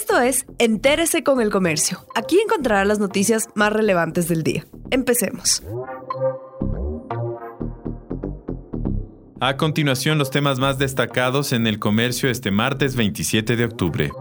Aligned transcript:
Esto 0.00 0.20
es 0.20 0.46
Entérese 0.58 1.24
con 1.24 1.40
el 1.40 1.50
Comercio. 1.50 2.06
Aquí 2.14 2.38
encontrará 2.38 2.84
las 2.84 3.00
noticias 3.00 3.48
más 3.56 3.72
relevantes 3.72 4.28
del 4.28 4.44
día. 4.44 4.64
Empecemos. 4.92 5.60
A 9.40 9.56
continuación, 9.56 10.16
los 10.16 10.30
temas 10.30 10.60
más 10.60 10.78
destacados 10.78 11.52
en 11.52 11.66
el 11.66 11.80
comercio 11.80 12.30
este 12.30 12.52
martes 12.52 12.94
27 12.94 13.56
de 13.56 13.64
octubre. 13.64 14.12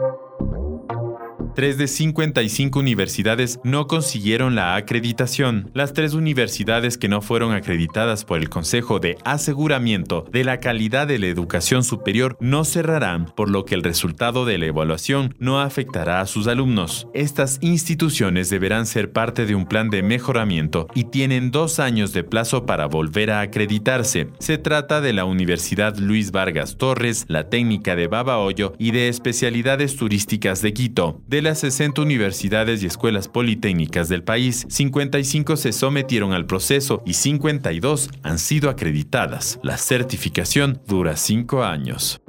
3 1.57 1.75
de 1.79 1.87
55 1.87 2.77
universidades 2.77 3.59
no 3.63 3.87
consiguieron 3.87 4.53
la 4.53 4.75
acreditación. 4.75 5.71
Las 5.73 5.91
tres 5.91 6.13
universidades 6.13 6.99
que 6.99 7.07
no 7.07 7.23
fueron 7.23 7.51
acreditadas 7.51 8.25
por 8.25 8.37
el 8.37 8.47
Consejo 8.47 8.99
de 8.99 9.17
Aseguramiento 9.25 10.23
de 10.31 10.43
la 10.43 10.59
Calidad 10.59 11.07
de 11.07 11.17
la 11.17 11.25
Educación 11.25 11.83
Superior 11.83 12.37
no 12.39 12.63
cerrarán, 12.63 13.25
por 13.35 13.49
lo 13.49 13.65
que 13.65 13.73
el 13.73 13.81
resultado 13.81 14.45
de 14.45 14.59
la 14.59 14.67
evaluación 14.67 15.33
no 15.39 15.59
afectará 15.59 16.21
a 16.21 16.27
sus 16.27 16.45
alumnos. 16.45 17.07
Estas 17.15 17.57
instituciones 17.61 18.51
deberán 18.51 18.85
ser 18.85 19.11
parte 19.11 19.47
de 19.47 19.55
un 19.55 19.65
plan 19.65 19.89
de 19.89 20.03
mejoramiento 20.03 20.85
y 20.93 21.05
tienen 21.05 21.49
dos 21.49 21.79
años 21.79 22.13
de 22.13 22.23
plazo 22.23 22.67
para 22.67 22.85
volver 22.85 23.31
a 23.31 23.41
acreditarse. 23.41 24.27
Se 24.37 24.59
trata 24.59 25.01
de 25.01 25.13
la 25.13 25.25
Universidad 25.25 25.97
Luis 25.97 26.29
Vargas 26.29 26.77
Torres, 26.77 27.25
la 27.29 27.49
Técnica 27.49 27.95
de 27.95 28.05
Babahoyo 28.05 28.73
y 28.77 28.91
de 28.91 29.07
Especialidades 29.07 29.95
Turísticas 29.95 30.61
de 30.61 30.73
Quito. 30.73 31.19
Las 31.47 31.59
60 31.59 32.01
universidades 32.01 32.83
y 32.83 32.87
escuelas 32.87 33.29
politécnicas 33.29 34.09
del 34.09 34.21
país, 34.21 34.65
55 34.67 35.55
se 35.55 35.71
sometieron 35.71 36.33
al 36.33 36.45
proceso 36.45 37.01
y 37.05 37.13
52 37.13 38.09
han 38.21 38.37
sido 38.37 38.69
acreditadas. 38.69 39.57
La 39.63 39.77
certificación 39.77 40.81
dura 40.85 41.15
5 41.15 41.63
años. 41.63 42.19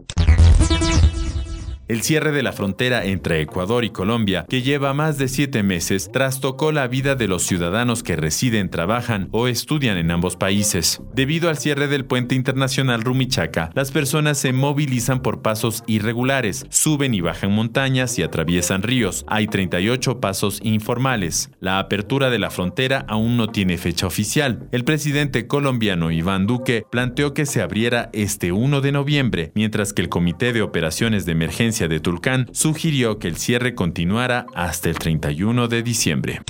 El 1.89 2.03
cierre 2.03 2.33
de 2.33 2.43
la 2.43 2.53
frontera 2.53 3.07
entre 3.07 3.41
Ecuador 3.41 3.83
y 3.83 3.89
Colombia, 3.89 4.45
que 4.47 4.61
lleva 4.61 4.93
más 4.93 5.17
de 5.17 5.27
siete 5.27 5.63
meses, 5.63 6.11
trastocó 6.13 6.71
la 6.71 6.87
vida 6.87 7.15
de 7.15 7.29
los 7.29 7.45
ciudadanos 7.45 8.03
que 8.03 8.15
residen, 8.15 8.69
trabajan 8.69 9.31
o 9.33 9.49
estudian 9.49 9.97
en 9.97 10.11
ambos 10.11 10.37
países. 10.37 11.01
Debido 11.15 11.49
al 11.49 11.57
cierre 11.57 11.89
del 11.89 12.05
puente 12.05 12.35
internacional 12.35 13.01
Rumichaca, 13.01 13.71
las 13.75 13.91
personas 13.91 14.37
se 14.37 14.53
movilizan 14.53 15.23
por 15.23 15.41
pasos 15.41 15.83
irregulares, 15.87 16.67
suben 16.69 17.15
y 17.15 17.23
bajan 17.23 17.53
montañas 17.53 18.19
y 18.19 18.23
atraviesan 18.23 18.83
ríos. 18.83 19.25
Hay 19.27 19.47
38 19.47 20.21
pasos 20.21 20.61
informales. 20.63 21.49
La 21.59 21.79
apertura 21.79 22.29
de 22.29 22.39
la 22.39 22.51
frontera 22.51 23.07
aún 23.09 23.39
no 23.39 23.49
tiene 23.49 23.79
fecha 23.79 24.07
oficial. 24.07 24.69
El 24.73 24.85
presidente 24.85 25.47
colombiano 25.47 26.11
Iván 26.11 26.47
Duque 26.47 26.85
planteó 26.91 27.33
que 27.33 27.47
se 27.47 27.63
abriera 27.63 28.11
este 28.13 28.53
1 28.53 28.83
de 28.83 28.93
noviembre, 28.93 29.53
mientras 29.55 29.95
que 29.95 30.03
el 30.03 30.11
Comité 30.11 30.53
de 30.53 30.61
Operaciones 30.61 31.25
de 31.25 31.33
Emergencia 31.33 31.78
de 31.87 32.01
Tulcán 32.01 32.49
sugirió 32.53 33.21
que 33.21 33.29
el 33.29 33.37
cierre 33.37 33.77
continuara 33.77 34.47
hasta 34.55 34.89
el 34.89 34.99
31 34.99 35.69
de 35.69 35.83
diciembre. 35.85 36.41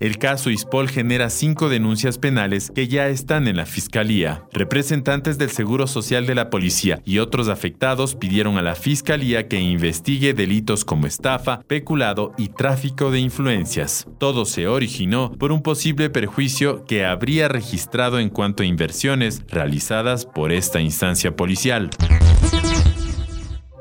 El 0.00 0.18
caso 0.18 0.50
Ispol 0.50 0.88
genera 0.88 1.28
cinco 1.28 1.68
denuncias 1.68 2.18
penales 2.18 2.70
que 2.72 2.86
ya 2.86 3.08
están 3.08 3.48
en 3.48 3.56
la 3.56 3.66
Fiscalía. 3.66 4.44
Representantes 4.52 5.38
del 5.38 5.50
Seguro 5.50 5.88
Social 5.88 6.24
de 6.24 6.36
la 6.36 6.50
Policía 6.50 7.00
y 7.04 7.18
otros 7.18 7.48
afectados 7.48 8.14
pidieron 8.14 8.58
a 8.58 8.62
la 8.62 8.76
Fiscalía 8.76 9.48
que 9.48 9.60
investigue 9.60 10.34
delitos 10.34 10.84
como 10.84 11.08
estafa, 11.08 11.62
peculado 11.66 12.32
y 12.38 12.48
tráfico 12.48 13.10
de 13.10 13.18
influencias. 13.18 14.06
Todo 14.18 14.44
se 14.44 14.68
originó 14.68 15.32
por 15.32 15.50
un 15.50 15.62
posible 15.62 16.10
perjuicio 16.10 16.84
que 16.84 17.04
habría 17.04 17.48
registrado 17.48 18.20
en 18.20 18.30
cuanto 18.30 18.62
a 18.62 18.66
inversiones 18.66 19.42
realizadas 19.48 20.26
por 20.26 20.52
esta 20.52 20.80
instancia 20.80 21.34
policial. 21.34 21.90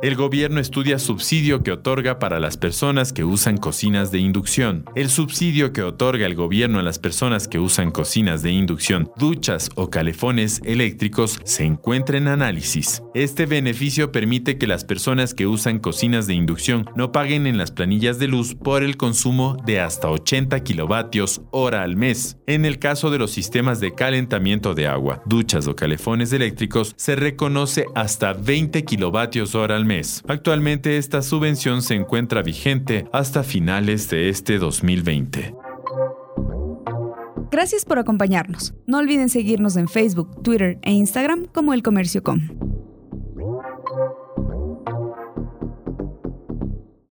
El 0.04 0.16
gobierno 0.16 0.60
estudia 0.60 1.00
subsidio 1.00 1.64
que 1.64 1.72
otorga 1.72 2.20
para 2.20 2.40
las 2.40 2.56
personas 2.56 3.12
que 3.12 3.24
usan 3.24 3.58
cocinas 3.58 4.12
de 4.12 4.20
inducción. 4.20 4.86
El 4.94 5.10
subsidio 5.10 5.74
que 5.74 5.82
otorga 5.82 6.28
el 6.28 6.36
gobierno 6.36 6.78
a 6.78 6.84
las 6.84 7.00
personas 7.00 7.48
que 7.48 7.58
usan 7.58 7.90
cocinas 7.90 8.44
de 8.44 8.52
inducción, 8.52 9.10
duchas 9.18 9.72
o 9.74 9.90
calefones 9.90 10.62
eléctricos 10.64 11.40
se 11.46 11.64
encuentra 11.64 12.20
en 12.20 12.28
análisis. 12.28 13.02
Este 13.16 13.48
beneficio 13.48 14.12
permite 14.12 14.60
que 14.60 14.68
las 14.68 14.86
personas 14.86 15.34
que 15.34 15.48
usan 15.48 15.80
cocinas 15.80 16.28
de 16.28 16.36
inducción 16.36 16.88
no 16.96 17.12
paguen 17.12 17.48
en 17.48 17.58
las 17.58 17.72
planillas 17.72 18.20
de 18.20 18.28
luz 18.28 18.54
por 18.54 18.84
el 18.84 18.98
consumo 18.98 19.58
de 19.66 19.80
hasta 19.80 20.12
80 20.12 20.60
kilovatios 20.60 21.42
hora 21.50 21.82
al 21.82 21.96
mes. 21.96 22.38
En 22.46 22.66
el 22.66 22.78
caso 22.78 23.10
de 23.10 23.18
los 23.18 23.32
sistemas 23.32 23.80
de 23.80 23.96
calentamiento 23.96 24.76
de 24.76 24.86
agua, 24.86 25.24
duchas 25.26 25.66
o 25.66 25.76
calefones 25.76 26.32
eléctricos, 26.34 26.94
se 26.98 27.16
reconoce 27.16 27.88
hasta 27.96 28.34
20 28.34 28.86
kilovatios 28.86 29.56
hora 29.56 29.76
al 29.76 29.87
mes. 29.88 30.24
Actualmente 30.28 30.98
esta 30.98 31.24
subvención 31.24 31.82
se 31.82 31.96
encuentra 31.96 32.44
vigente 32.44 33.08
hasta 33.12 33.44
finales 33.44 34.10
de 34.10 34.30
este 34.30 34.60
2020. 34.60 35.56
Gracias 37.50 37.86
por 37.86 37.98
acompañarnos. 37.98 38.76
No 38.86 39.00
olviden 39.00 39.30
seguirnos 39.30 39.78
en 39.78 39.88
Facebook, 39.88 40.44
Twitter 40.44 40.78
e 40.84 40.92
Instagram 40.92 41.48
como 41.48 41.74
El 41.74 41.82
Comercio 41.82 42.22
Com. 42.22 42.77